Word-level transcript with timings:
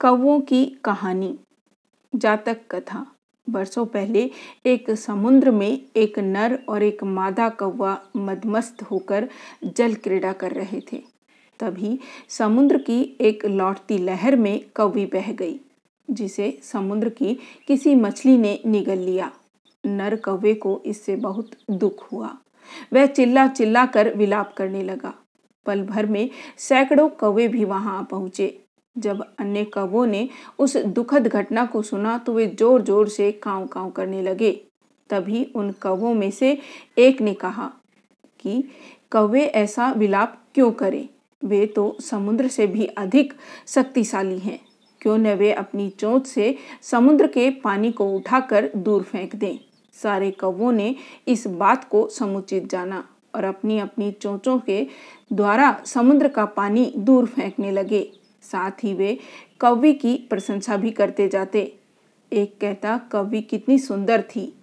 कौवों 0.00 0.40
की 0.40 0.64
कहानी। 0.84 1.38
जातक 2.14 2.58
कथा। 2.70 3.06
बरसों 3.46 3.86
पहले 3.86 4.30
एक 4.66 4.90
समुद्र 4.90 5.50
में 5.50 5.82
एक 5.96 6.18
नर 6.18 6.58
और 6.68 6.82
एक 6.82 7.02
मादा 7.04 7.48
कौवा 7.48 7.98
मदमस्त 8.16 8.82
होकर 8.82 9.28
जल 9.64 9.94
क्रीड़ा 9.94 10.32
कर 10.32 10.50
रहे 10.50 10.80
थे। 10.92 11.02
तभी 11.60 11.98
समुद्र 12.28 12.78
की 12.78 13.00
एक 13.20 13.46
लौटती 13.46 13.98
लहर 13.98 14.36
में 14.36 14.60
कौवी 14.76 15.06
बह 15.06 15.32
गई, 15.32 15.58
जिसे 16.10 16.58
समुद्र 16.62 17.08
की 17.08 17.34
किसी 17.66 17.94
मछली 17.94 18.36
ने 18.38 18.58
निगल 18.66 18.98
लिया। 18.98 19.32
नर 19.86 20.16
कौवे 20.16 20.54
को 20.54 20.82
इससे 20.86 21.16
बहुत 21.16 21.50
दुख 21.70 22.12
हुआ। 22.12 22.36
वह 22.92 23.06
चिल्ला 23.06 23.46
चिल्ला 23.48 23.86
कर 23.86 24.14
विलाप 24.14 24.54
करने 24.56 24.82
लगा। 24.82 25.14
पल 25.66 25.82
भर 25.82 26.06
में 26.06 26.28
सैकड़ों 26.58 27.08
कौवे 27.08 27.48
भी 27.48 27.64
वहाँ 27.64 28.06
पहुँचे। 28.10 28.64
जब 28.98 29.24
अन्य 29.38 29.64
कौवों 29.64 30.06
ने 30.06 30.28
उस 30.58 30.76
दुखद 30.76 31.26
घटना 31.26 31.64
को 31.66 31.82
सुना 31.82 32.18
तो 32.18 32.32
वे 32.32 32.46
ज़ोर 32.46 32.82
ज़ोर 32.82 33.08
से 33.08 33.32
काव 33.32 33.66
काव 33.66 33.90
करने 33.90 34.22
लगे। 34.22 34.52
तभी 35.10 35.44
उन 35.54 35.70
कौवों 35.72 36.14
में 36.14 36.30
से 36.30 36.58
एक 36.98 37.20
ने 37.20 37.34
कहा 37.34 37.70
कि, 38.40 38.62
कौवे 39.10 39.44
ऐसा 39.44 39.92
विलाप 39.92 40.38
क्यों 40.54 40.70
करें? 40.72 41.08
वे 41.42 41.66
तो 41.66 41.96
समुद्र 42.00 42.48
से 42.48 42.66
भी 42.66 42.86
अधिक 42.86 43.32
शक्तिशाली 43.66 44.38
हैं। 44.38 44.58
क्यों 45.00 45.18
न 45.18 45.34
वे 45.34 45.52
अपनी 45.52 45.88
चोंच 45.90 46.26
से 46.26 46.54
समुद्र 46.82 47.26
के 47.26 47.50
पानी 47.50 47.92
को 47.92 48.12
उठाकर 48.12 48.70
दूर 48.76 49.02
फेंक 49.02 49.36
दें? 49.36 49.58
सारे 49.94 50.30
कौवों 50.30 50.72
ने 50.72 50.94
इस 51.28 51.46
बात 51.46 51.84
को 51.84 52.06
समुचित 52.08 52.70
जाना 52.70 53.04
और 53.34 53.44
अपनी 53.44 53.78
अपनी 53.78 54.10
चोंचों 54.12 54.58
के 54.58 54.86
द्वारा 55.32 55.82
समुद्र 55.86 56.28
का 56.28 56.44
पानी 56.44 56.92
दूर 56.96 57.26
फेंकने 57.26 57.70
लगे। 57.70 58.00
साथ 58.50 58.84
ही 58.84 58.94
वे 58.94 59.18
कौवी 59.60 59.92
की 59.92 60.26
प्रशंसा 60.30 60.76
भी 60.76 60.90
करते 60.90 61.28
जाते। 61.28 61.78
एक 62.32 62.58
कहता, 62.60 62.98
कौवी 62.98 63.40
कितनी 63.40 63.78
सुंदर 63.78 64.22
थी। 64.22 64.54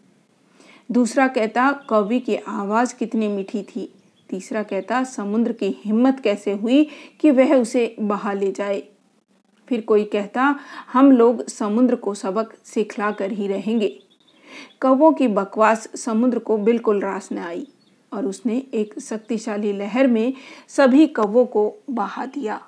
दूसरा 0.91 1.27
कहता, 1.27 1.71
कवि 1.89 2.19
की 2.19 2.35
आवाज़ 2.35 2.95
कितनी 2.95 3.27
मीठी 3.27 3.63
थी। 3.63 3.93
तीसरा 4.29 4.63
कहता, 4.63 5.03
समुद्र 5.03 5.51
की 5.51 5.75
हिम्मत 5.85 6.19
कैसे 6.19 6.51
हुई 6.51 6.87
कि 7.19 7.31
वह 7.31 7.55
उसे 7.55 7.95
बहा 7.99 8.33
ले 8.33 8.51
जाए? 8.51 8.83
फिर 9.69 9.81
कोई 9.81 10.03
कहता, 10.03 10.59
हम 10.93 11.11
लोग 11.11 11.47
समुद्र 11.47 11.95
को 11.95 12.13
सबक 12.13 12.53
सिखला 12.63 13.11
कर 13.11 13.31
ही 13.31 13.47
रहेंगे। 13.47 13.99
कौवों 14.81 15.11
की 15.13 15.27
बकवास 15.27 15.87
समुद्र 15.95 16.39
को 16.39 16.57
बिल्कुल 16.57 17.01
रास 17.01 17.29
न 17.31 17.37
आई 17.37 17.67
और 18.13 18.25
उसने 18.25 18.63
एक 18.73 18.99
शक्तिशाली 18.99 19.73
लहर 19.73 20.07
में 20.07 20.33
सभी 20.67 21.07
कौवों 21.07 21.45
को 21.45 21.73
बहा 21.89 22.25
दिया। 22.25 22.61